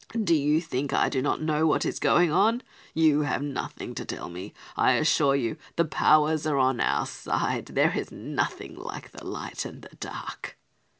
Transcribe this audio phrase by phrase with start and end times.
[0.19, 2.63] "Do you think I do not know what is going on?
[2.95, 7.67] You have nothing to tell me; I assure you the powers are on our side.
[7.67, 10.57] There is nothing like the night and the dark."